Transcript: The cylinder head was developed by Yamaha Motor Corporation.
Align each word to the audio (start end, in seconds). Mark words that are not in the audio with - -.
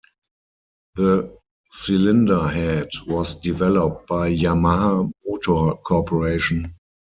The 0.95 1.37
cylinder 1.67 2.47
head 2.47 2.87
was 3.05 3.35
developed 3.35 4.07
by 4.07 4.29
Yamaha 4.31 5.11
Motor 5.27 5.75
Corporation. 5.83 6.73